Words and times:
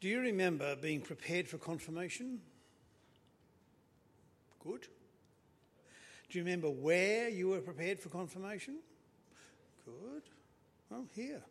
Do 0.00 0.08
you 0.08 0.20
remember 0.20 0.76
being 0.76 1.00
prepared 1.00 1.48
for 1.48 1.58
confirmation? 1.58 2.40
Good. 4.62 4.86
Do 6.30 6.38
you 6.38 6.44
remember 6.44 6.68
where 6.68 7.28
you 7.28 7.48
were 7.48 7.60
prepared 7.60 7.98
for 7.98 8.08
confirmation? 8.08 8.76
Good. 9.84 10.22
Well, 10.90 11.06
here. 11.14 11.42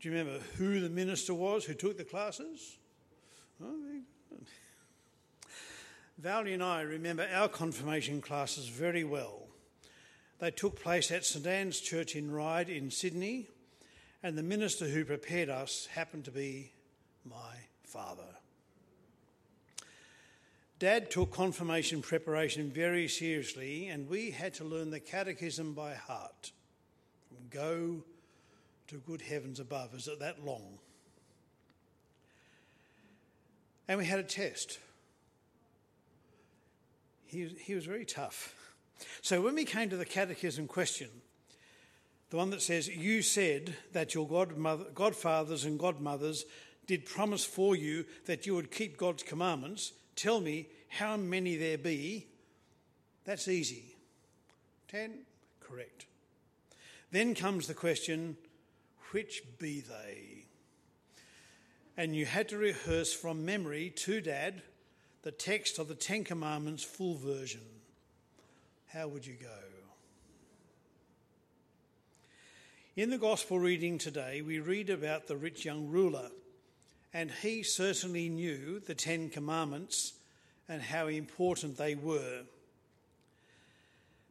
Do 0.00 0.08
you 0.08 0.14
remember 0.14 0.40
who 0.56 0.80
the 0.80 0.90
minister 0.90 1.34
was 1.34 1.64
who 1.64 1.74
took 1.74 1.96
the 1.96 2.04
classes? 2.04 2.76
Oh, 3.62 3.74
and 6.52 6.62
I 6.62 6.82
remember 6.82 7.26
our 7.32 7.48
confirmation 7.48 8.20
classes 8.20 8.68
very 8.68 9.04
well. 9.04 9.48
They 10.38 10.50
took 10.50 10.80
place 10.80 11.10
at 11.10 11.24
St 11.24 11.46
Anne's 11.46 11.80
Church 11.80 12.14
in 12.14 12.30
Ryde 12.30 12.68
in 12.68 12.90
Sydney, 12.90 13.48
and 14.22 14.36
the 14.36 14.42
minister 14.42 14.86
who 14.86 15.04
prepared 15.04 15.48
us 15.48 15.88
happened 15.94 16.24
to 16.26 16.30
be 16.30 16.73
my 17.24 17.56
father. 17.82 18.22
Dad 20.78 21.10
took 21.10 21.32
confirmation 21.32 22.02
preparation 22.02 22.70
very 22.70 23.08
seriously, 23.08 23.86
and 23.86 24.08
we 24.08 24.30
had 24.30 24.54
to 24.54 24.64
learn 24.64 24.90
the 24.90 25.00
catechism 25.00 25.72
by 25.72 25.94
heart. 25.94 26.52
From 27.28 27.48
go 27.48 28.04
to 28.88 28.96
good 28.96 29.22
heavens 29.22 29.60
above. 29.60 29.94
Is 29.94 30.08
it 30.08 30.20
that 30.20 30.44
long? 30.44 30.78
And 33.88 33.98
we 33.98 34.04
had 34.04 34.18
a 34.18 34.24
test. 34.24 34.78
He, 37.26 37.46
he 37.46 37.74
was 37.74 37.86
very 37.86 38.04
tough. 38.04 38.54
So 39.22 39.40
when 39.40 39.54
we 39.54 39.64
came 39.64 39.90
to 39.90 39.96
the 39.96 40.04
catechism 40.04 40.66
question, 40.66 41.08
the 42.30 42.36
one 42.36 42.50
that 42.50 42.62
says, 42.62 42.88
You 42.88 43.22
said 43.22 43.76
that 43.92 44.14
your 44.14 44.26
godmother, 44.26 44.86
godfathers 44.94 45.64
and 45.64 45.78
godmothers 45.78 46.44
did 46.86 47.06
promise 47.06 47.44
for 47.44 47.74
you 47.76 48.04
that 48.26 48.46
you 48.46 48.54
would 48.54 48.70
keep 48.70 48.96
God's 48.96 49.22
commandments, 49.22 49.92
tell 50.16 50.40
me 50.40 50.68
how 50.88 51.16
many 51.16 51.56
there 51.56 51.78
be. 51.78 52.26
That's 53.24 53.48
easy. 53.48 53.96
Ten? 54.88 55.20
Correct. 55.60 56.06
Then 57.10 57.34
comes 57.34 57.66
the 57.66 57.74
question, 57.74 58.36
Which 59.12 59.42
be 59.58 59.80
they? 59.80 60.44
And 61.96 62.14
you 62.14 62.26
had 62.26 62.48
to 62.48 62.58
rehearse 62.58 63.14
from 63.14 63.44
memory 63.44 63.90
to 63.96 64.20
Dad 64.20 64.62
the 65.22 65.30
text 65.30 65.78
of 65.78 65.88
the 65.88 65.94
Ten 65.94 66.22
Commandments, 66.22 66.84
full 66.84 67.14
version. 67.14 67.62
How 68.88 69.08
would 69.08 69.26
you 69.26 69.34
go? 69.40 69.48
In 72.96 73.10
the 73.10 73.18
Gospel 73.18 73.58
reading 73.58 73.98
today, 73.98 74.40
we 74.42 74.60
read 74.60 74.90
about 74.90 75.26
the 75.26 75.36
rich 75.36 75.64
young 75.64 75.88
ruler, 75.88 76.30
and 77.14 77.30
he 77.30 77.62
certainly 77.62 78.28
knew 78.28 78.80
the 78.80 78.94
Ten 78.94 79.30
Commandments 79.30 80.14
and 80.68 80.82
how 80.82 81.06
important 81.06 81.78
they 81.78 81.94
were. 81.94 82.42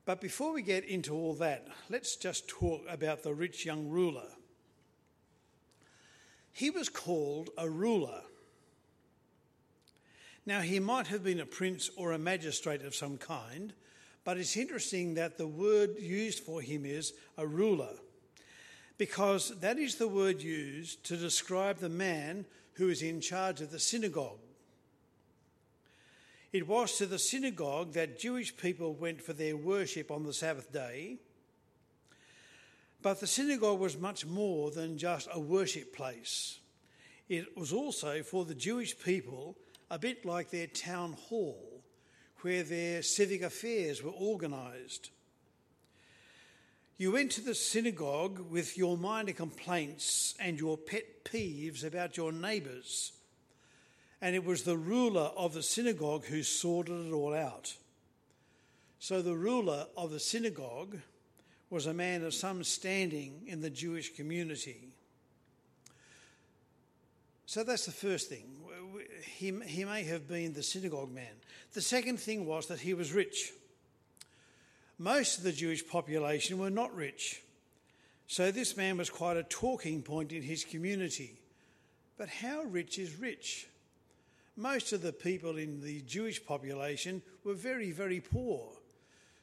But 0.06 0.20
before 0.20 0.52
we 0.52 0.62
get 0.62 0.84
into 0.84 1.16
all 1.16 1.34
that, 1.36 1.66
let's 1.90 2.18
just 2.18 2.50
talk 2.50 2.82
about 2.90 3.24
the 3.24 3.34
rich 3.34 3.66
young 3.66 3.88
ruler. 3.88 4.28
He 6.52 6.70
was 6.70 6.90
called 6.90 7.52
a 7.58 7.70
ruler. 7.70 8.22
Now, 10.46 10.60
he 10.60 10.82
might 10.82 11.08
have 11.08 11.24
been 11.24 11.40
a 11.40 11.46
prince 11.46 11.90
or 11.96 12.12
a 12.12 12.18
magistrate 12.18 12.84
of 12.84 12.94
some 12.94 13.18
kind, 13.18 13.72
but 14.26 14.38
it's 14.38 14.58
interesting 14.58 15.14
that 15.14 15.38
the 15.38 15.48
word 15.48 15.92
used 15.98 16.44
for 16.44 16.62
him 16.62 16.86
is 16.86 17.14
a 17.38 17.48
ruler, 17.48 17.94
because 18.98 19.58
that 19.62 19.80
is 19.80 19.96
the 19.96 20.08
word 20.08 20.42
used 20.42 21.06
to 21.06 21.16
describe 21.16 21.78
the 21.78 21.88
man 21.88 22.46
who 22.74 22.90
is 22.90 23.02
in 23.02 23.22
charge 23.22 23.62
of 23.62 23.72
the 23.72 23.80
synagogue. 23.80 24.40
It 26.52 26.68
was 26.68 26.98
to 26.98 27.06
the 27.06 27.20
synagogue 27.20 27.94
that 27.94 28.20
Jewish 28.20 28.56
people 28.56 28.94
went 28.94 29.22
for 29.22 29.34
their 29.34 29.58
worship 29.58 30.12
on 30.12 30.24
the 30.24 30.34
Sabbath 30.34 30.72
day. 30.72 31.18
But 33.02 33.20
the 33.20 33.28
synagogue 33.28 33.80
was 33.80 33.98
much 33.98 34.26
more 34.26 34.72
than 34.72 34.98
just 34.98 35.28
a 35.32 35.40
worship 35.40 35.96
place. 35.96 36.60
It 37.28 37.58
was 37.58 37.74
also 37.74 38.22
for 38.22 38.46
the 38.46 38.56
Jewish 38.56 38.98
people 38.98 39.58
a 39.90 39.98
bit 39.98 40.26
like 40.26 40.50
their 40.50 40.68
town 40.68 41.14
hall, 41.14 41.84
where 42.42 42.64
their 42.64 43.02
civic 43.02 43.42
affairs 43.42 44.04
were 44.04 44.12
organised. 44.12 45.10
You 46.98 47.12
went 47.12 47.32
to 47.32 47.42
the 47.42 47.56
synagogue 47.56 48.40
with 48.52 48.78
your 48.78 48.98
minor 48.98 49.34
complaints 49.34 50.36
and 50.40 50.60
your 50.60 50.78
pet 50.78 51.26
peeves 51.26 51.84
about 51.84 52.18
your 52.18 52.32
neighbours 52.32 53.14
and 54.24 54.38
it 54.38 54.46
was 54.46 54.64
the 54.64 54.78
ruler 54.78 55.32
of 55.36 55.54
the 55.54 55.62
synagogue 55.62 56.24
who 56.24 56.44
sorted 56.44 57.08
it 57.08 57.12
all 57.12 57.34
out. 57.34 57.76
So 58.98 59.22
the 59.22 59.36
ruler 59.36 59.86
of 59.98 60.12
the 60.12 60.20
synagogue 60.20 60.98
was 61.70 61.88
a 61.88 61.94
man 61.94 62.24
of 62.24 62.34
some 62.34 62.64
standing 62.64 63.42
in 63.48 63.60
the 63.60 63.70
Jewish 63.70 64.16
community. 64.16 64.94
So 67.46 67.66
that's 67.66 67.86
the 67.86 67.92
first 67.92 68.30
thing. 68.30 68.46
He, 69.26 69.52
he 69.66 69.84
may 69.84 70.04
have 70.04 70.26
been 70.26 70.54
the 70.54 70.64
synagogue 70.64 71.12
man. 71.12 71.34
The 71.74 71.82
second 71.82 72.18
thing 72.18 72.46
was 72.46 72.68
that 72.68 72.80
he 72.80 72.94
was 72.94 73.12
rich. 73.12 73.52
Most 74.98 75.38
of 75.38 75.44
the 75.44 75.52
Jewish 75.52 75.88
population 75.88 76.60
were 76.60 76.70
not 76.70 76.96
rich. 76.96 77.42
So 78.28 78.52
this 78.52 78.78
man 78.78 78.98
was 78.98 79.10
quite 79.10 79.38
a 79.38 79.44
talking 79.44 80.02
point 80.02 80.32
in 80.32 80.42
his 80.42 80.64
community. 80.64 81.40
But 82.18 82.30
how 82.30 82.64
rich 82.64 83.00
is 83.00 83.20
rich? 83.20 83.68
most 84.56 84.94
of 84.94 85.02
the 85.02 85.14
people 85.14 85.58
in 85.58 85.82
the 85.82 86.02
Jewish 86.02 86.44
population 86.46 87.22
were 87.44 87.54
very, 87.54 87.92
very 87.92 88.20
poor. 88.20 88.70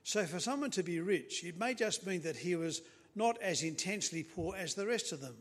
So 0.04 0.24
for 0.24 0.38
someone 0.38 0.70
to 0.72 0.82
be 0.82 1.00
rich, 1.00 1.44
it 1.44 1.58
may 1.58 1.74
just 1.74 2.06
mean 2.06 2.22
that 2.22 2.36
he 2.36 2.54
was 2.56 2.82
not 3.14 3.40
as 3.42 3.62
intensely 3.62 4.22
poor 4.22 4.54
as 4.56 4.74
the 4.74 4.86
rest 4.86 5.12
of 5.12 5.20
them. 5.20 5.36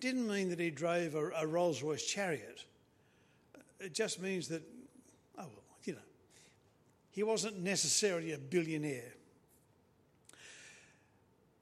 Didn't 0.00 0.28
mean 0.28 0.50
that 0.50 0.60
he 0.60 0.70
drove 0.70 1.14
a, 1.14 1.30
a 1.30 1.46
Rolls 1.46 1.82
Royce 1.82 2.04
chariot. 2.04 2.64
It 3.80 3.94
just 3.94 4.20
means 4.20 4.48
that, 4.48 4.62
oh, 5.38 5.42
well, 5.42 5.62
you 5.84 5.92
know, 5.92 5.98
he 7.10 7.22
wasn't 7.22 7.60
necessarily 7.60 8.32
a 8.32 8.38
billionaire. 8.38 9.14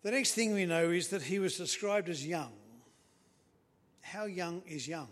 The 0.07 0.13
next 0.13 0.35
thing 0.35 0.55
we 0.55 0.67
know 0.67 0.91
is 0.91 1.09
that 1.09 1.23
he 1.23 1.41
was 1.41 1.57
described 1.57 2.09
as 2.09 2.25
young. 2.25 2.53
How 4.03 4.27
young 4.27 4.63
is 4.65 4.87
young? 4.87 5.09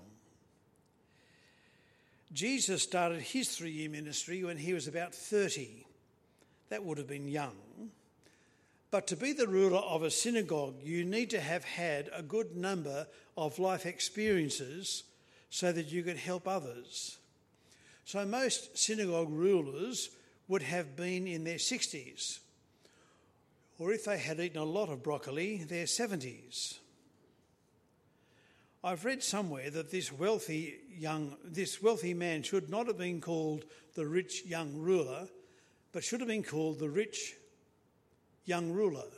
Jesus 2.33 2.85
started 2.85 3.21
his 3.21 3.49
three 3.49 3.73
year 3.73 3.91
ministry 3.91 4.45
when 4.45 4.57
he 4.57 4.73
was 4.73 4.87
about 4.87 5.13
30. 5.13 5.85
That 6.69 6.85
would 6.85 6.99
have 6.99 7.09
been 7.09 7.27
young. 7.27 7.57
But 8.93 9.09
to 9.09 9.17
be 9.17 9.33
the 9.33 9.49
ruler 9.49 9.81
of 9.81 10.05
a 10.05 10.13
synagogue, 10.13 10.77
you 10.81 11.05
need 11.05 11.31
to 11.31 11.41
have 11.41 11.65
had 11.65 12.09
a 12.15 12.23
good 12.23 12.55
number 12.55 13.09
of 13.37 13.59
life 13.59 13.87
experiences 13.87 15.03
so 15.51 15.73
that 15.73 15.91
you 15.91 16.05
could 16.05 16.19
help 16.19 16.47
others. 16.47 17.19
So 18.05 18.25
most 18.25 18.79
synagogue 18.79 19.33
rulers 19.33 20.11
would 20.47 20.63
have 20.63 20.95
been 20.95 21.27
in 21.27 21.43
their 21.43 21.57
60s, 21.57 22.39
or 23.79 23.93
if 23.93 24.05
they 24.05 24.19
had 24.19 24.41
eaten 24.41 24.59
a 24.59 24.65
lot 24.65 24.89
of 24.89 25.03
broccoli, 25.03 25.65
their 25.65 25.85
70s. 25.85 26.79
I've 28.85 29.05
read 29.05 29.23
somewhere 29.23 29.71
that 29.71 29.91
this 29.91 30.13
wealthy 30.13 30.75
young, 30.95 31.37
this 31.43 31.83
wealthy 31.83 32.13
man 32.15 32.43
should 32.43 32.69
not 32.69 32.87
have 32.87 32.99
been 32.99 33.21
called 33.21 33.65
the 33.95 34.07
rich 34.07 34.45
young 34.45 34.77
ruler, 34.77 35.27
but 35.93 36.05
should 36.05 36.21
have 36.21 36.29
been 36.29 36.43
called 36.43 36.79
the 36.79 36.91
rich 36.91 37.35
young 38.45 38.71
ruler. 38.73 39.09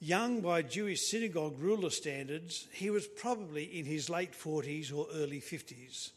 Young 0.00 0.40
by 0.40 0.62
Jewish 0.62 1.02
synagogue 1.02 1.58
ruler 1.58 1.90
standards, 1.90 2.68
he 2.72 2.88
was 2.88 3.06
probably 3.06 3.64
in 3.64 3.84
his 3.84 4.08
late 4.08 4.32
40s 4.32 4.94
or 4.94 5.06
early 5.12 5.40
50s, 5.40 6.10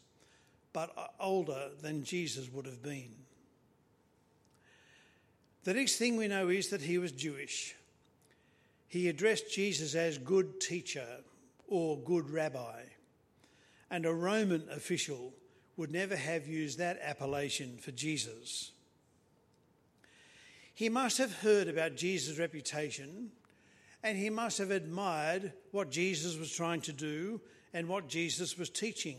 but 0.72 0.92
uh, 0.96 1.08
older 1.20 1.70
than 1.82 2.04
Jesus 2.04 2.50
would 2.52 2.64
have 2.64 2.82
been. 2.82 3.21
The 5.64 5.74
next 5.74 5.96
thing 5.96 6.16
we 6.16 6.28
know 6.28 6.48
is 6.48 6.68
that 6.68 6.82
he 6.82 6.98
was 6.98 7.12
Jewish 7.12 7.74
he 8.92 9.08
addressed 9.08 9.50
Jesus 9.50 9.94
as 9.94 10.18
good 10.18 10.60
teacher 10.60 11.06
or 11.66 11.96
good 11.96 12.28
rabbi, 12.28 12.82
and 13.90 14.04
a 14.04 14.12
Roman 14.12 14.68
official 14.70 15.32
would 15.78 15.90
never 15.90 16.14
have 16.14 16.46
used 16.46 16.76
that 16.76 17.00
appellation 17.02 17.78
for 17.78 17.90
Jesus. 17.90 18.72
He 20.74 20.90
must 20.90 21.16
have 21.16 21.38
heard 21.38 21.68
about 21.68 21.96
Jesus' 21.96 22.38
reputation 22.38 23.30
and 24.02 24.18
he 24.18 24.28
must 24.28 24.58
have 24.58 24.70
admired 24.70 25.54
what 25.70 25.90
Jesus 25.90 26.36
was 26.36 26.54
trying 26.54 26.82
to 26.82 26.92
do 26.92 27.40
and 27.72 27.88
what 27.88 28.08
Jesus 28.08 28.58
was 28.58 28.68
teaching. 28.68 29.16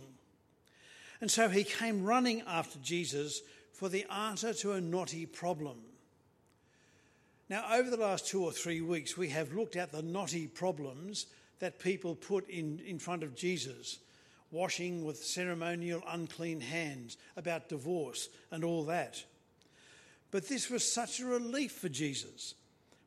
And 1.20 1.32
so 1.32 1.50
he 1.50 1.64
came 1.64 2.04
running 2.04 2.44
after 2.46 2.78
Jesus 2.78 3.42
for 3.72 3.90
the 3.90 4.06
answer 4.12 4.54
to 4.54 4.74
a 4.74 4.82
knotty 4.82 5.26
problem. 5.26 5.78
Now, 7.50 7.66
over 7.74 7.90
the 7.90 7.98
last 7.98 8.28
two 8.28 8.44
or 8.44 8.52
three 8.52 8.82
weeks, 8.82 9.18
we 9.18 9.30
have 9.30 9.54
looked 9.54 9.76
at 9.76 9.92
the 9.92 10.02
knotty 10.02 10.48
problems 10.48 11.28
that 11.60 11.80
people 11.80 12.16
put 12.16 12.50
in, 12.50 12.80
in 12.86 13.00
front 13.00 13.24
of 13.24 13.36
Jesus. 13.36 14.00
washing 14.54 15.04
with 15.04 15.18
ceremonial 15.18 16.02
unclean 16.08 16.62
hands, 16.62 17.18
about 17.36 17.68
divorce, 17.68 18.30
and 18.52 18.64
all 18.64 18.86
that. 18.86 19.22
But 20.32 20.48
this 20.48 20.70
was 20.70 20.90
such 20.90 21.20
a 21.20 21.26
relief 21.26 21.74
for 21.74 21.90
Jesus, 21.90 22.54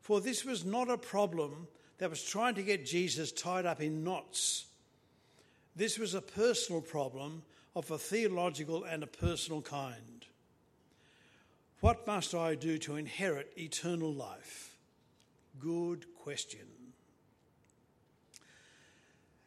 for 0.03 0.21
this 0.21 0.45
was 0.45 0.65
not 0.65 0.91
a 0.91 0.99
problem 0.99 1.69
that 1.99 2.11
was 2.11 2.23
trying 2.23 2.57
to 2.57 2.63
get 2.63 2.85
Jesus 2.85 3.33
tied 3.33 3.65
up 3.65 3.81
in 3.81 4.05
knots. 4.05 4.67
This 5.77 5.99
was 5.99 6.15
a 6.15 6.21
personal 6.21 6.83
problem 6.83 7.43
of 7.75 7.91
a 7.91 7.99
theological 7.99 8.85
and 8.85 9.03
a 9.03 9.07
personal 9.07 9.63
kind. 9.63 10.16
What 11.81 12.07
must 12.07 12.35
I 12.35 12.55
do 12.55 12.79
to 12.79 12.97
inherit 12.97 13.53
eternal 13.57 14.13
life? 14.13 14.77
Good 15.61 16.07
question. 16.23 16.67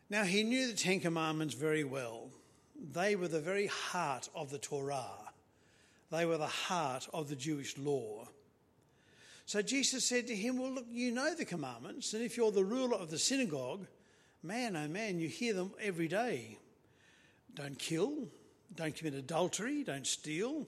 Now, 0.10 0.24
he 0.24 0.44
knew 0.44 0.68
the 0.68 0.78
Ten 0.78 1.00
Commandments 1.00 1.54
very 1.54 1.84
well. 1.84 2.30
They 2.94 3.16
were 3.16 3.28
the 3.28 3.42
very 3.42 3.68
heart 3.68 4.30
of 4.36 4.50
the 4.50 4.58
Torah, 4.58 5.32
they 6.12 6.26
were 6.26 6.38
the 6.38 6.48
heart 6.48 7.08
of 7.14 7.30
the 7.30 7.36
Jewish 7.36 7.78
law. 7.78 8.28
So 9.46 9.64
Jesus 9.64 10.08
said 10.08 10.28
to 10.28 10.36
him, 10.36 10.60
Well, 10.60 10.72
look, 10.72 10.86
you 10.92 11.12
know 11.12 11.34
the 11.34 11.46
commandments, 11.46 12.14
and 12.14 12.24
if 12.24 12.38
you're 12.38 12.52
the 12.52 12.64
ruler 12.64 12.96
of 12.96 13.10
the 13.10 13.18
synagogue, 13.18 13.88
man, 14.44 14.76
oh 14.76 14.88
man, 14.88 15.20
you 15.20 15.28
hear 15.28 15.54
them 15.54 15.72
every 15.82 16.08
day. 16.08 16.60
Don't 17.56 17.78
kill, 17.78 18.28
don't 18.76 18.96
commit 18.96 19.16
adultery, 19.16 19.84
don't 19.84 20.06
steal, 20.06 20.68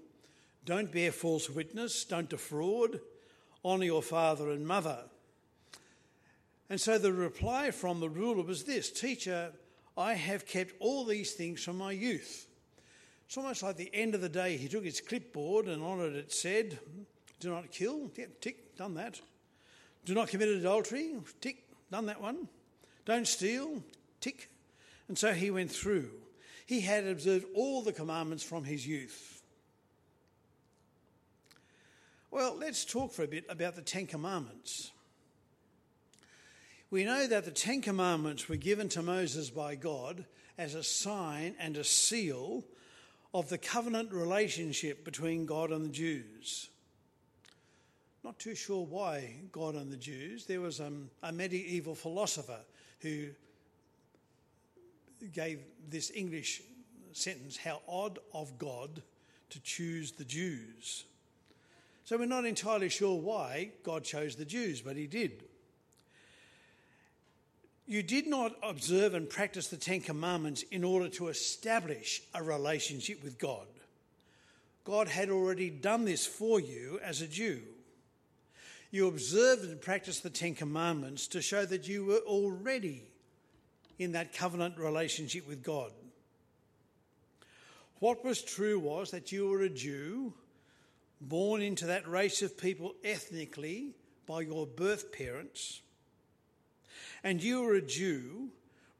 don't 0.65 0.91
bear 0.91 1.11
false 1.11 1.49
witness, 1.49 2.05
don't 2.05 2.29
defraud, 2.29 2.99
honour 3.63 3.85
your 3.85 4.01
father 4.01 4.51
and 4.51 4.65
mother. 4.65 4.99
And 6.69 6.79
so 6.79 6.97
the 6.97 7.11
reply 7.11 7.71
from 7.71 7.99
the 7.99 8.09
ruler 8.09 8.43
was 8.43 8.63
this 8.63 8.89
Teacher, 8.89 9.51
I 9.97 10.13
have 10.13 10.45
kept 10.45 10.73
all 10.79 11.03
these 11.03 11.33
things 11.33 11.63
from 11.63 11.77
my 11.77 11.91
youth. 11.91 12.47
It's 13.25 13.37
almost 13.37 13.63
like 13.63 13.77
the 13.77 13.93
end 13.93 14.15
of 14.15 14.21
the 14.21 14.29
day, 14.29 14.57
he 14.57 14.67
took 14.67 14.83
his 14.83 15.01
clipboard 15.01 15.67
and 15.67 15.83
on 15.83 16.01
it 16.01 16.15
it 16.15 16.31
said, 16.31 16.79
Do 17.39 17.49
not 17.49 17.71
kill, 17.71 18.11
yeah, 18.15 18.25
tick, 18.39 18.75
done 18.77 18.93
that. 18.95 19.19
Do 20.05 20.13
not 20.13 20.29
commit 20.29 20.49
adultery, 20.49 21.13
tick, 21.39 21.63
done 21.91 22.07
that 22.07 22.21
one. 22.21 22.47
Don't 23.05 23.27
steal, 23.27 23.83
tick. 24.19 24.49
And 25.07 25.17
so 25.17 25.33
he 25.33 25.51
went 25.51 25.71
through. 25.71 26.09
He 26.65 26.81
had 26.81 27.05
observed 27.05 27.45
all 27.53 27.81
the 27.81 27.91
commandments 27.91 28.43
from 28.43 28.63
his 28.63 28.87
youth. 28.87 29.40
Well, 32.33 32.55
let's 32.57 32.85
talk 32.85 33.11
for 33.11 33.23
a 33.23 33.27
bit 33.27 33.43
about 33.49 33.75
the 33.75 33.81
Ten 33.81 34.07
Commandments. 34.07 34.91
We 36.89 37.03
know 37.03 37.27
that 37.27 37.43
the 37.43 37.51
Ten 37.51 37.81
Commandments 37.81 38.47
were 38.47 38.55
given 38.55 38.87
to 38.89 39.01
Moses 39.01 39.49
by 39.49 39.75
God 39.75 40.23
as 40.57 40.73
a 40.73 40.81
sign 40.81 41.55
and 41.59 41.75
a 41.75 41.83
seal 41.83 42.63
of 43.33 43.49
the 43.49 43.57
covenant 43.57 44.13
relationship 44.13 45.03
between 45.03 45.45
God 45.45 45.71
and 45.71 45.83
the 45.83 45.89
Jews. 45.89 46.69
Not 48.23 48.39
too 48.39 48.55
sure 48.55 48.85
why 48.85 49.35
God 49.51 49.75
and 49.75 49.91
the 49.91 49.97
Jews. 49.97 50.45
There 50.45 50.61
was 50.61 50.79
um, 50.79 51.09
a 51.21 51.33
medieval 51.33 51.95
philosopher 51.95 52.59
who 53.01 53.27
gave 55.33 55.59
this 55.89 56.13
English 56.15 56.61
sentence 57.11 57.57
How 57.57 57.81
odd 57.89 58.19
of 58.33 58.57
God 58.57 59.01
to 59.49 59.59
choose 59.59 60.13
the 60.13 60.23
Jews. 60.23 61.03
So 62.03 62.17
we're 62.17 62.25
not 62.25 62.45
entirely 62.45 62.89
sure 62.89 63.19
why 63.19 63.71
God 63.83 64.03
chose 64.03 64.35
the 64.35 64.45
Jews, 64.45 64.81
but 64.81 64.95
He 64.95 65.07
did. 65.07 65.43
You 67.87 68.03
did 68.03 68.27
not 68.27 68.55
observe 68.63 69.13
and 69.13 69.29
practice 69.29 69.67
the 69.67 69.77
Ten 69.77 70.01
Commandments 70.01 70.63
in 70.71 70.83
order 70.83 71.09
to 71.09 71.27
establish 71.27 72.21
a 72.33 72.41
relationship 72.41 73.23
with 73.23 73.37
God. 73.37 73.67
God 74.83 75.07
had 75.07 75.29
already 75.29 75.69
done 75.69 76.05
this 76.05 76.25
for 76.25 76.59
you 76.59 76.99
as 77.03 77.21
a 77.21 77.27
Jew. 77.27 77.61
You 78.91 79.07
observed 79.07 79.63
and 79.63 79.79
practiced 79.79 80.23
the 80.23 80.29
Ten 80.29 80.55
Commandments 80.55 81.27
to 81.27 81.41
show 81.41 81.65
that 81.65 81.87
you 81.87 82.05
were 82.05 82.21
already 82.25 83.03
in 83.99 84.13
that 84.13 84.33
covenant 84.33 84.77
relationship 84.77 85.47
with 85.47 85.63
God. 85.63 85.91
What 87.99 88.25
was 88.25 88.41
true 88.41 88.79
was 88.79 89.11
that 89.11 89.31
you 89.31 89.47
were 89.47 89.61
a 89.61 89.69
Jew 89.69 90.33
born 91.21 91.61
into 91.61 91.85
that 91.85 92.07
race 92.07 92.41
of 92.41 92.57
people 92.57 92.95
ethnically 93.03 93.93
by 94.25 94.41
your 94.41 94.65
birth 94.65 95.11
parents, 95.11 95.81
and 97.23 97.41
you 97.41 97.61
were 97.61 97.75
a 97.75 97.81
Jew 97.81 98.49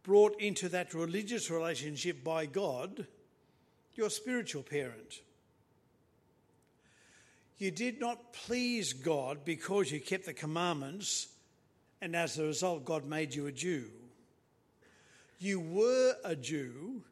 brought 0.04 0.40
into 0.40 0.70
that 0.70 0.94
religious 0.94 1.50
relationship 1.50 2.24
by 2.24 2.46
God, 2.46 3.08
your 3.96 4.10
spiritual 4.10 4.64
parent. 4.64 5.22
You 7.58 7.72
did 7.72 8.00
not 8.00 8.34
please 8.34 8.94
God 8.94 9.46
because 9.46 9.92
you 9.92 10.00
kept 10.00 10.26
the 10.26 10.34
commandments, 10.34 11.28
and 12.02 12.16
as 12.16 12.38
a 12.38 12.44
result, 12.44 12.86
God 12.86 13.06
made 13.06 13.36
you 13.36 13.48
a 13.48 13.52
Jew. 13.52 13.86
You 15.40 15.60
were 15.60 16.16
a 16.24 16.36
Jew, 16.36 17.04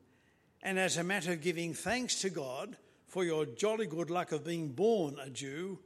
and 0.64 0.80
as 0.80 0.98
a 0.98 1.04
matter 1.04 1.34
of 1.34 1.42
giving 1.42 1.74
thanks 1.74 2.22
to 2.22 2.30
God, 2.30 2.78
for 3.10 3.26
your 3.26 3.46
jolly 3.48 3.88
good 3.88 4.12
luck 4.12 4.32
of 4.32 4.46
being 4.46 4.70
born 4.70 5.18
a 5.20 5.32
Jew, 5.32 5.80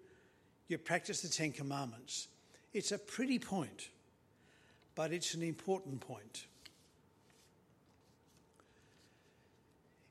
you 0.68 0.78
practice 0.78 1.22
the 1.22 1.30
Ten 1.30 1.54
Commandments. 1.54 2.28
It's 2.74 2.92
a 2.92 2.98
pretty 2.98 3.40
point, 3.40 3.90
but 4.94 5.14
it's 5.14 5.34
an 5.34 5.42
important 5.42 6.02
point. 6.02 6.46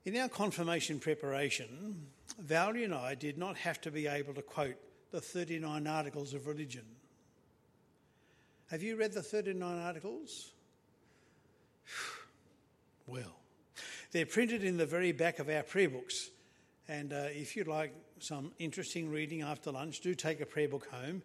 In 0.06 0.16
our 0.16 0.28
confirmation 0.28 0.98
preparation, 0.98 2.06
Valerie 2.40 2.84
and 2.84 2.94
I 2.94 3.14
did 3.14 3.36
not 3.36 3.56
have 3.58 3.80
to 3.82 3.90
be 3.90 4.06
able 4.06 4.32
to 4.34 4.42
quote 4.42 4.76
the 5.10 5.20
39 5.20 5.86
articles 5.86 6.32
of 6.32 6.46
religion. 6.46 6.84
Have 8.70 8.82
you 8.82 8.96
read 8.96 9.12
the 9.12 9.22
39 9.22 9.78
articles? 9.78 10.52
Well, 13.04 13.34
they're 14.12 14.24
printed 14.24 14.62
in 14.62 14.76
the 14.76 14.86
very 14.86 15.10
back 15.10 15.40
of 15.40 15.48
our 15.48 15.64
prayer 15.64 15.90
books 15.90 16.30
and 16.88 17.12
uh, 17.12 17.28
if 17.30 17.56
you'd 17.56 17.68
like 17.68 17.92
some 18.18 18.52
interesting 18.58 19.10
reading 19.10 19.42
after 19.42 19.70
lunch, 19.70 20.00
do 20.00 20.14
take 20.14 20.40
a 20.40 20.46
prayer 20.46 20.68
book 20.68 20.88
home. 20.90 21.22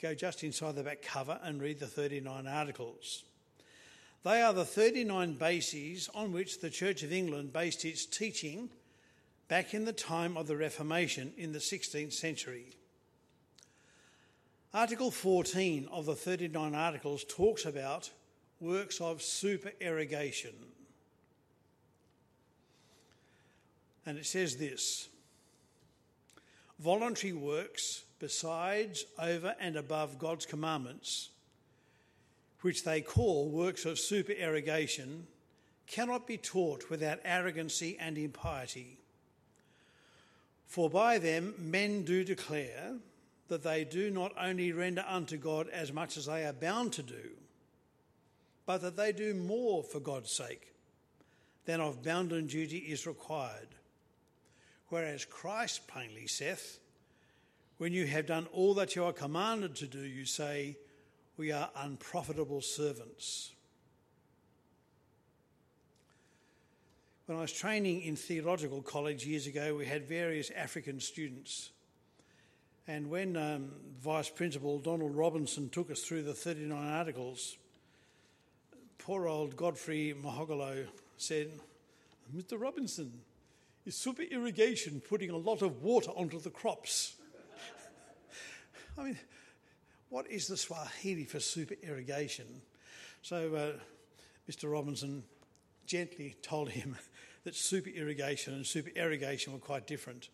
Go 0.00 0.14
just 0.14 0.42
inside 0.42 0.76
the 0.76 0.82
back 0.82 1.02
cover 1.02 1.38
and 1.42 1.60
read 1.60 1.78
the 1.78 1.86
39 1.86 2.46
articles. 2.46 3.24
They 4.22 4.42
are 4.42 4.52
the 4.52 4.64
39 4.64 5.34
bases 5.34 6.10
on 6.14 6.32
which 6.32 6.60
the 6.60 6.70
Church 6.70 7.02
of 7.02 7.12
England 7.12 7.52
based 7.52 7.84
its 7.84 8.04
teaching 8.04 8.70
back 9.48 9.74
in 9.74 9.84
the 9.84 9.92
time 9.92 10.36
of 10.36 10.46
the 10.46 10.56
Reformation 10.56 11.32
in 11.36 11.52
the 11.52 11.58
16th 11.58 12.12
century. 12.12 12.76
Article 14.72 15.10
14 15.10 15.88
of 15.90 16.06
the 16.06 16.14
39 16.14 16.74
articles 16.74 17.24
talks 17.28 17.64
about 17.64 18.10
works 18.60 19.00
of 19.00 19.20
supererogation. 19.20 20.54
And 24.06 24.18
it 24.18 24.26
says 24.26 24.56
this 24.56 25.08
voluntary 26.78 27.32
works 27.32 28.04
besides, 28.20 29.04
over, 29.18 29.56
and 29.58 29.76
above 29.76 30.18
God's 30.18 30.46
commandments, 30.46 31.30
which 32.60 32.84
they 32.84 33.00
call 33.00 33.48
works 33.48 33.84
of 33.86 33.98
supererogation, 33.98 35.26
cannot 35.86 36.26
be 36.26 36.36
taught 36.36 36.88
without 36.90 37.18
arrogancy 37.24 37.96
and 37.98 38.16
impiety. 38.16 38.98
For 40.66 40.88
by 40.88 41.18
them 41.18 41.54
men 41.58 42.04
do 42.04 42.22
declare 42.22 42.94
that 43.48 43.64
they 43.64 43.84
do 43.84 44.10
not 44.10 44.32
only 44.38 44.70
render 44.70 45.04
unto 45.08 45.36
God 45.36 45.68
as 45.70 45.92
much 45.92 46.16
as 46.16 46.26
they 46.26 46.44
are 46.44 46.52
bound 46.52 46.92
to 46.92 47.02
do, 47.02 47.30
but 48.66 48.82
that 48.82 48.96
they 48.96 49.10
do 49.10 49.34
more 49.34 49.82
for 49.82 49.98
God's 49.98 50.30
sake 50.30 50.72
than 51.64 51.80
of 51.80 52.04
bounden 52.04 52.46
duty 52.46 52.78
is 52.78 53.06
required. 53.06 53.68
Whereas 54.90 55.24
Christ 55.24 55.86
plainly 55.86 56.26
saith, 56.26 56.78
When 57.78 57.92
you 57.92 58.06
have 58.06 58.26
done 58.26 58.46
all 58.52 58.74
that 58.74 58.94
you 58.94 59.04
are 59.04 59.12
commanded 59.12 59.76
to 59.76 59.86
do, 59.86 60.00
you 60.00 60.26
say, 60.26 60.76
We 61.36 61.52
are 61.52 61.70
unprofitable 61.76 62.60
servants. 62.60 63.52
When 67.26 67.38
I 67.38 67.42
was 67.42 67.52
training 67.52 68.02
in 68.02 68.16
theological 68.16 68.82
college 68.82 69.24
years 69.24 69.46
ago, 69.46 69.76
we 69.76 69.86
had 69.86 70.08
various 70.08 70.50
African 70.50 70.98
students. 70.98 71.70
And 72.88 73.08
when 73.08 73.36
um, 73.36 73.70
Vice 74.02 74.28
Principal 74.28 74.80
Donald 74.80 75.14
Robinson 75.14 75.68
took 75.68 75.92
us 75.92 76.02
through 76.02 76.24
the 76.24 76.34
39 76.34 76.92
articles, 76.92 77.56
poor 78.98 79.28
old 79.28 79.56
Godfrey 79.56 80.12
Mhogolo 80.20 80.88
said, 81.16 81.52
Mr. 82.36 82.60
Robinson, 82.60 83.12
is 83.86 83.96
super 83.96 84.22
irrigation 84.22 85.00
putting 85.00 85.30
a 85.30 85.36
lot 85.36 85.62
of 85.62 85.82
water 85.82 86.10
onto 86.10 86.38
the 86.40 86.50
crops. 86.50 87.14
I 88.98 89.04
mean, 89.04 89.18
what 90.08 90.30
is 90.30 90.48
the 90.48 90.56
Swahili 90.56 91.24
for 91.24 91.40
super 91.40 91.74
irrigation? 91.82 92.46
So, 93.22 93.54
uh, 93.54 93.72
Mr. 94.50 94.70
Robinson 94.70 95.22
gently 95.86 96.36
told 96.42 96.70
him 96.70 96.96
that 97.44 97.54
supererogation 97.54 98.54
and 98.54 98.66
super 98.66 98.90
irrigation 98.90 99.52
were 99.52 99.58
quite 99.58 99.86
different. 99.86 100.28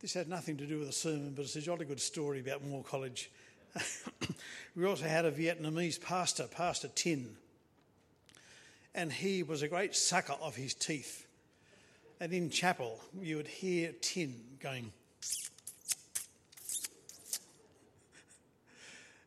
This 0.00 0.14
had 0.14 0.28
nothing 0.28 0.56
to 0.58 0.66
do 0.66 0.78
with 0.78 0.88
the 0.88 0.92
sermon, 0.92 1.32
but 1.34 1.42
it's 1.42 1.56
a 1.56 1.60
jolly 1.60 1.86
good 1.86 2.00
story 2.00 2.40
about 2.40 2.64
Moore 2.64 2.84
College. 2.84 3.30
we 4.76 4.84
also 4.84 5.06
had 5.06 5.24
a 5.24 5.32
Vietnamese 5.32 6.00
pastor, 6.00 6.46
Pastor 6.46 6.88
Tin, 6.94 7.36
and 8.94 9.12
he 9.12 9.42
was 9.42 9.62
a 9.62 9.68
great 9.68 9.94
sucker 9.94 10.36
of 10.40 10.56
his 10.56 10.74
teeth. 10.74 11.25
And 12.18 12.32
in 12.32 12.48
chapel, 12.48 13.00
you 13.20 13.36
would 13.36 13.48
hear 13.48 13.92
Tin 14.00 14.34
going. 14.58 14.90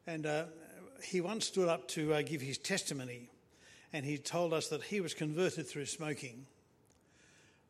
And 0.08 0.26
uh, 0.26 0.46
he 1.04 1.22
once 1.22 1.46
stood 1.46 1.70
up 1.70 1.88
to 1.90 2.14
uh, 2.16 2.24
give 2.24 2.42
his 2.42 2.58
testimony, 2.58 3.30
and 3.94 4.04
he 4.04 4.18
told 4.18 4.54
us 4.54 4.70
that 4.70 4.84
he 4.84 5.02
was 5.02 5.14
converted 5.14 5.68
through 5.68 5.86
smoking. 5.86 6.48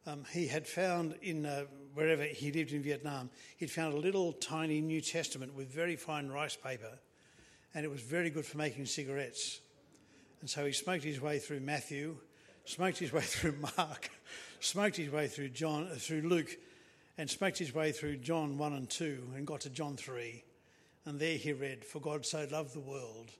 Um, 0.07 0.23
he 0.31 0.47
had 0.47 0.65
found 0.65 1.15
in 1.21 1.45
uh, 1.45 1.65
wherever 1.93 2.23
he 2.23 2.53
lived 2.53 2.71
in 2.71 2.81
Vietnam, 2.81 3.29
he'd 3.57 3.69
found 3.69 3.93
a 3.93 3.97
little 3.97 4.31
tiny 4.31 4.79
New 4.79 5.01
Testament 5.01 5.53
with 5.53 5.67
very 5.67 5.97
fine 5.97 6.29
rice 6.29 6.55
paper, 6.55 6.97
and 7.75 7.83
it 7.83 7.89
was 7.89 7.99
very 7.99 8.29
good 8.29 8.45
for 8.45 8.57
making 8.57 8.85
cigarettes. 8.85 9.59
And 10.39 10.49
so 10.49 10.65
he 10.65 10.71
smoked 10.71 11.03
his 11.03 11.19
way 11.19 11.39
through 11.39 11.59
Matthew, 11.59 12.15
smoked 12.63 12.99
his 12.99 13.11
way 13.11 13.21
through 13.23 13.55
Mark, 13.77 14.09
smoked 14.59 14.97
his 14.97 15.11
way 15.11 15.27
through 15.27 15.49
John, 15.49 15.87
uh, 15.91 15.95
through 15.95 16.21
Luke, 16.21 16.57
and 17.17 17.29
smoked 17.29 17.57
his 17.57 17.73
way 17.73 17.91
through 17.91 18.17
John 18.17 18.57
1 18.57 18.73
and 18.73 18.89
2, 18.89 19.31
and 19.35 19.45
got 19.45 19.61
to 19.61 19.69
John 19.69 19.97
3. 19.97 20.43
And 21.05 21.19
there 21.19 21.37
he 21.37 21.53
read, 21.53 21.83
For 21.83 21.99
God 21.99 22.25
so 22.25 22.47
loved 22.51 22.73
the 22.73 22.79
world 22.79 23.31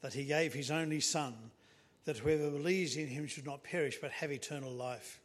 that 0.00 0.12
he 0.12 0.24
gave 0.24 0.52
his 0.52 0.70
only 0.70 1.00
Son, 1.00 1.34
that 2.04 2.18
whoever 2.18 2.50
believes 2.50 2.96
in 2.96 3.08
him 3.08 3.26
should 3.26 3.46
not 3.46 3.64
perish 3.64 3.98
but 4.00 4.10
have 4.10 4.30
eternal 4.30 4.72
life. 4.72 5.20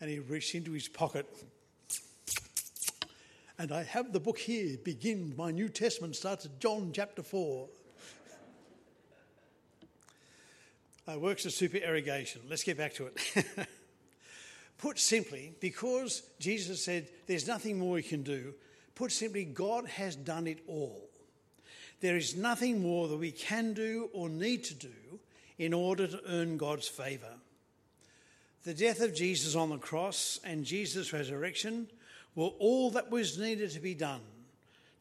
And 0.00 0.10
he 0.10 0.18
reached 0.18 0.54
into 0.54 0.72
his 0.72 0.88
pocket, 0.88 1.26
and 3.58 3.70
I 3.70 3.84
have 3.84 4.12
the 4.12 4.20
book 4.20 4.38
here. 4.38 4.76
Begin. 4.82 5.34
My 5.36 5.50
New 5.52 5.68
Testament 5.68 6.16
starts 6.16 6.44
at 6.44 6.58
John 6.58 6.90
chapter 6.92 7.22
4. 7.22 7.68
uh, 11.06 11.18
works 11.18 11.46
of 11.46 11.52
supererogation. 11.52 12.42
Let's 12.48 12.64
get 12.64 12.76
back 12.76 12.94
to 12.94 13.06
it. 13.06 13.46
Put 14.78 14.98
simply, 14.98 15.54
because 15.60 16.22
Jesus 16.38 16.84
said 16.84 17.08
there's 17.26 17.46
nothing 17.46 17.78
more 17.78 17.92
we 17.92 18.02
can 18.02 18.22
do, 18.22 18.54
put 18.94 19.12
simply, 19.12 19.44
God 19.44 19.86
has 19.86 20.16
done 20.16 20.46
it 20.46 20.58
all. 20.66 21.08
There 22.00 22.16
is 22.16 22.36
nothing 22.36 22.82
more 22.82 23.08
that 23.08 23.16
we 23.16 23.30
can 23.30 23.72
do 23.72 24.10
or 24.12 24.28
need 24.28 24.64
to 24.64 24.74
do 24.74 25.20
in 25.58 25.72
order 25.72 26.06
to 26.06 26.20
earn 26.26 26.56
God's 26.56 26.88
favour. 26.88 27.34
The 28.64 28.74
death 28.74 29.00
of 29.00 29.14
Jesus 29.14 29.54
on 29.54 29.70
the 29.70 29.78
cross 29.78 30.40
and 30.44 30.64
Jesus' 30.64 31.12
resurrection 31.12 31.86
were 32.34 32.50
all 32.58 32.90
that 32.90 33.10
was 33.10 33.38
needed 33.38 33.70
to 33.70 33.80
be 33.80 33.94
done 33.94 34.22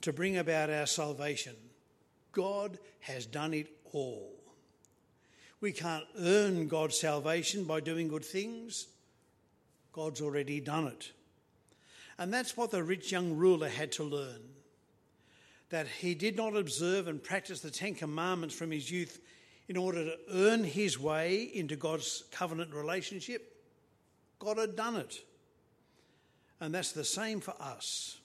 to 0.01 0.13
bring 0.13 0.37
about 0.37 0.69
our 0.69 0.85
salvation. 0.85 1.55
God 2.31 2.77
has 2.99 3.25
done 3.25 3.53
it 3.53 3.67
all. 3.93 4.31
We 5.61 5.71
can't 5.71 6.03
earn 6.19 6.67
God's 6.67 6.99
salvation 6.99 7.63
by 7.63 7.79
doing 7.79 8.09
good 8.09 8.25
things. 8.25 8.87
God's 9.93 10.21
already 10.21 10.59
done 10.59 10.87
it. 10.87 11.11
And 12.17 12.33
that's 12.33 12.57
what 12.57 12.71
the 12.71 12.83
rich 12.83 13.11
young 13.11 13.37
ruler 13.37 13.69
had 13.69 13.91
to 13.93 14.03
learn 14.03 14.41
that 15.69 15.87
he 15.87 16.13
did 16.13 16.37
not 16.37 16.55
observe 16.55 17.07
and 17.07 17.23
practice 17.23 17.61
the 17.61 17.71
Ten 17.71 17.95
Commandments 17.95 18.53
from 18.53 18.69
his 18.69 18.91
youth 18.91 19.19
in 19.67 19.75
order 19.75 20.05
to 20.05 20.17
earn 20.31 20.63
his 20.63 20.99
way 20.99 21.49
into 21.51 21.75
God's 21.75 22.25
covenant 22.31 22.75
relationship. 22.75 23.55
God 24.37 24.59
had 24.59 24.75
done 24.75 24.97
it. 24.97 25.17
And 26.59 26.75
that's 26.75 26.91
the 26.91 27.03
same 27.03 27.39
for 27.39 27.55
us. 27.59 28.19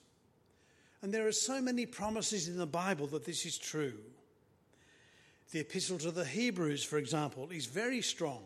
And 1.01 1.11
there 1.11 1.27
are 1.27 1.31
so 1.31 1.59
many 1.59 1.87
promises 1.87 2.47
in 2.47 2.57
the 2.57 2.67
Bible 2.67 3.07
that 3.07 3.25
this 3.25 3.43
is 3.47 3.57
true. 3.57 3.93
The 5.51 5.61
Epistle 5.61 5.97
to 5.99 6.11
the 6.11 6.25
Hebrews, 6.25 6.83
for 6.83 6.99
example, 6.99 7.49
is 7.49 7.65
very 7.65 8.03
strong 8.03 8.43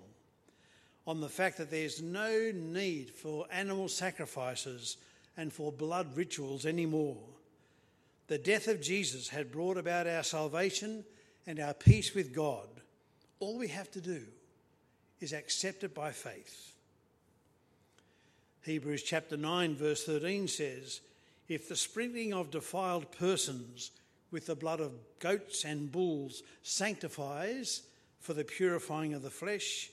on 1.05 1.19
the 1.19 1.29
fact 1.29 1.57
that 1.57 1.69
there's 1.69 2.01
no 2.01 2.51
need 2.53 3.12
for 3.12 3.45
animal 3.51 3.89
sacrifices 3.89 4.98
and 5.36 5.51
for 5.51 5.72
blood 5.72 6.15
rituals 6.15 6.65
anymore. 6.65 7.17
The 8.27 8.38
death 8.38 8.67
of 8.67 8.81
Jesus 8.81 9.27
had 9.29 9.51
brought 9.51 9.77
about 9.77 10.07
our 10.07 10.24
salvation 10.24 11.03
and 11.45 11.60
our 11.60 11.74
peace 11.74 12.13
with 12.13 12.33
God. 12.33 12.67
All 13.39 13.57
we 13.57 13.67
have 13.67 13.91
to 13.91 14.01
do 14.01 14.22
is 15.19 15.33
accept 15.33 15.83
it 15.83 15.93
by 15.93 16.12
faith. 16.12 16.74
Hebrews 18.63 19.03
chapter 19.03 19.36
9, 19.36 19.75
verse 19.75 20.05
13 20.05 20.48
says, 20.48 21.01
If 21.50 21.67
the 21.67 21.75
sprinkling 21.75 22.33
of 22.33 22.50
defiled 22.50 23.12
persons 23.12 23.91
with 24.31 24.45
the 24.45 24.55
blood 24.55 24.79
of 24.79 24.93
goats 25.19 25.65
and 25.65 25.91
bulls 25.91 26.43
sanctifies 26.62 27.81
for 28.22 28.33
the 28.33 28.45
purifying 28.45 29.13
of 29.13 29.22
the 29.22 29.29
flesh, 29.29 29.89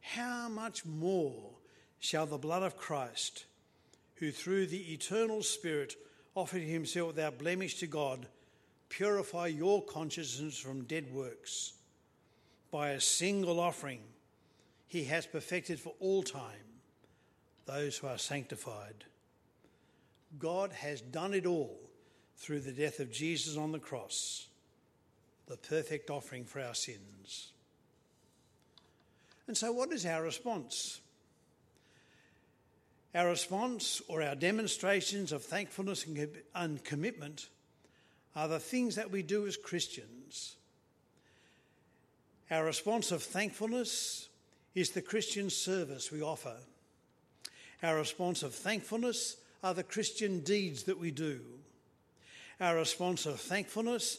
how 0.00 0.48
much 0.48 0.84
more 0.84 1.50
shall 1.98 2.26
the 2.26 2.38
blood 2.38 2.62
of 2.62 2.76
Christ, 2.76 3.44
who 4.16 4.30
through 4.30 4.66
the 4.66 4.92
eternal 4.92 5.42
Spirit 5.42 5.94
offered 6.34 6.62
himself 6.62 7.08
without 7.08 7.38
blemish 7.38 7.76
to 7.80 7.86
God, 7.86 8.26
purify 8.88 9.48
your 9.48 9.82
consciences 9.82 10.58
from 10.58 10.84
dead 10.84 11.12
works? 11.12 11.74
By 12.70 12.90
a 12.90 13.00
single 13.00 13.60
offering, 13.60 14.00
he 14.86 15.04
has 15.04 15.26
perfected 15.26 15.78
for 15.78 15.94
all 16.00 16.22
time 16.22 16.68
those 17.66 17.98
who 17.98 18.06
are 18.06 18.18
sanctified. 18.18 19.04
God 20.38 20.72
has 20.72 21.00
done 21.00 21.34
it 21.34 21.46
all 21.46 21.78
through 22.36 22.60
the 22.60 22.72
death 22.72 23.00
of 23.00 23.12
Jesus 23.12 23.56
on 23.56 23.72
the 23.72 23.78
cross, 23.78 24.46
the 25.46 25.56
perfect 25.56 26.10
offering 26.10 26.44
for 26.44 26.60
our 26.60 26.74
sins. 26.74 27.52
And 29.48 29.56
so, 29.56 29.72
what 29.72 29.90
is 29.92 30.04
our 30.04 30.22
response? 30.22 31.00
Our 33.14 33.28
response 33.28 34.02
or 34.06 34.22
our 34.22 34.34
demonstrations 34.34 35.32
of 35.32 35.42
thankfulness 35.42 36.04
and 36.54 36.84
commitment 36.84 37.48
are 38.36 38.46
the 38.46 38.60
things 38.60 38.94
that 38.96 39.10
we 39.10 39.22
do 39.22 39.46
as 39.46 39.56
Christians. 39.56 40.56
Our 42.50 42.64
response 42.64 43.10
of 43.10 43.22
thankfulness 43.22 44.28
is 44.74 44.90
the 44.90 45.02
Christian 45.02 45.48
service 45.48 46.12
we 46.12 46.20
offer. 46.20 46.56
Our 47.82 47.96
response 47.96 48.42
of 48.42 48.54
thankfulness 48.54 49.36
are 49.64 49.74
the 49.74 49.82
Christian 49.82 50.40
deeds 50.40 50.84
that 50.84 51.00
we 51.00 51.10
do. 51.10 51.40
Our 52.60 52.76
response 52.76 53.24
of 53.24 53.40
thankfulness 53.40 54.18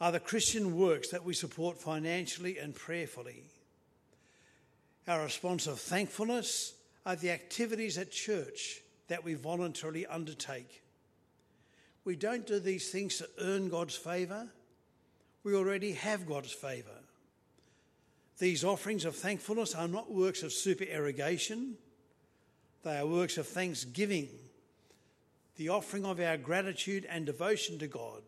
are 0.00 0.10
the 0.10 0.20
Christian 0.20 0.76
works 0.76 1.08
that 1.10 1.24
we 1.24 1.34
support 1.34 1.78
financially 1.78 2.58
and 2.58 2.74
prayerfully. 2.74 3.44
Our 5.08 5.22
response 5.22 5.66
of 5.66 5.78
thankfulness 5.78 6.74
are 7.04 7.16
the 7.16 7.30
activities 7.30 7.96
at 7.96 8.10
church 8.10 8.80
that 9.08 9.24
we 9.24 9.34
voluntarily 9.34 10.04
undertake. 10.06 10.82
We 12.04 12.16
don't 12.16 12.46
do 12.46 12.58
these 12.58 12.90
things 12.90 13.18
to 13.18 13.28
earn 13.40 13.68
God's 13.68 13.96
favour, 13.96 14.48
we 15.44 15.54
already 15.54 15.92
have 15.92 16.26
God's 16.26 16.52
favour. 16.52 16.90
These 18.38 18.64
offerings 18.64 19.04
of 19.04 19.16
thankfulness 19.16 19.74
are 19.74 19.88
not 19.88 20.12
works 20.12 20.42
of 20.42 20.52
supererogation, 20.52 21.76
they 22.82 22.98
are 22.98 23.06
works 23.06 23.38
of 23.38 23.46
thanksgiving, 23.46 24.28
the 25.56 25.68
offering 25.68 26.04
of 26.04 26.20
our 26.20 26.36
gratitude 26.36 27.06
and 27.08 27.24
devotion 27.24 27.78
to 27.78 27.86
God 27.86 28.22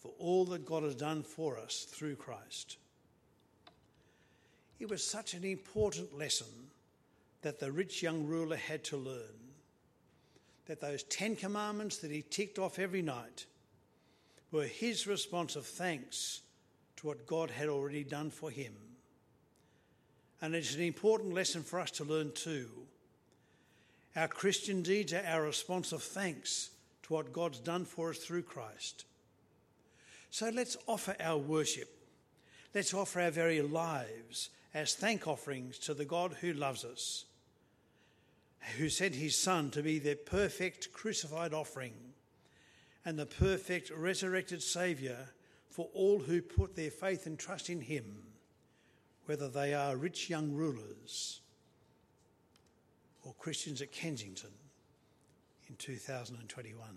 for 0.00 0.12
all 0.18 0.46
that 0.46 0.66
God 0.66 0.82
has 0.82 0.94
done 0.94 1.22
for 1.22 1.58
us 1.58 1.86
through 1.90 2.16
Christ. 2.16 2.78
It 4.80 4.90
was 4.90 5.04
such 5.06 5.34
an 5.34 5.44
important 5.44 6.18
lesson 6.18 6.48
that 7.42 7.60
the 7.60 7.70
rich 7.70 8.02
young 8.02 8.26
ruler 8.26 8.56
had 8.56 8.82
to 8.84 8.96
learn. 8.96 9.54
That 10.66 10.80
those 10.80 11.02
Ten 11.04 11.36
Commandments 11.36 11.98
that 11.98 12.10
he 12.10 12.22
ticked 12.22 12.58
off 12.58 12.78
every 12.78 13.02
night 13.02 13.46
were 14.50 14.64
his 14.64 15.06
response 15.06 15.54
of 15.54 15.66
thanks 15.66 16.40
to 16.96 17.06
what 17.06 17.26
God 17.26 17.50
had 17.50 17.68
already 17.68 18.04
done 18.04 18.30
for 18.30 18.50
him. 18.50 18.72
And 20.42 20.54
it's 20.54 20.74
an 20.74 20.82
important 20.82 21.34
lesson 21.34 21.62
for 21.62 21.78
us 21.78 21.90
to 21.92 22.04
learn 22.04 22.32
too 22.32 22.68
our 24.16 24.28
Christian 24.28 24.82
deeds 24.82 25.12
are 25.12 25.24
our 25.24 25.42
response 25.42 25.92
of 25.92 26.02
thanks 26.02 26.70
to 27.04 27.12
what 27.12 27.32
God's 27.32 27.60
done 27.60 27.84
for 27.84 28.10
us 28.10 28.18
through 28.18 28.42
Christ. 28.42 29.04
So 30.30 30.50
let's 30.50 30.76
offer 30.88 31.14
our 31.20 31.38
worship. 31.38 31.88
Let's 32.74 32.94
offer 32.94 33.20
our 33.20 33.30
very 33.30 33.62
lives 33.62 34.50
as 34.72 34.94
thank 34.94 35.26
offerings 35.26 35.78
to 35.80 35.94
the 35.94 36.04
God 36.04 36.36
who 36.40 36.52
loves 36.52 36.84
us, 36.84 37.24
who 38.78 38.88
sent 38.88 39.14
his 39.14 39.36
Son 39.36 39.70
to 39.72 39.82
be 39.82 39.98
the 39.98 40.14
perfect 40.14 40.92
crucified 40.92 41.52
offering 41.52 41.94
and 43.04 43.18
the 43.18 43.26
perfect 43.26 43.90
resurrected 43.90 44.62
Saviour 44.62 45.16
for 45.68 45.88
all 45.94 46.20
who 46.20 46.42
put 46.42 46.76
their 46.76 46.90
faith 46.90 47.26
and 47.26 47.38
trust 47.38 47.70
in 47.70 47.80
him. 47.80 48.30
whether 49.30 49.48
they 49.48 49.74
are 49.74 49.96
rich 49.96 50.28
young 50.28 50.52
rulers 50.52 51.40
or 53.22 53.32
Christians 53.34 53.80
at 53.80 53.92
Kensington 53.92 54.50
in 55.68 55.76
2021. 55.76 56.88